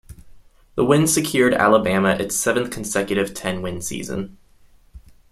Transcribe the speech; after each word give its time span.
The 0.73 0.83
win 0.83 1.05
secured 1.05 1.53
Alabama 1.53 2.15
its 2.19 2.35
seventh 2.35 2.71
consecutive 2.71 3.35
ten-win 3.35 3.81
season. 3.81 4.35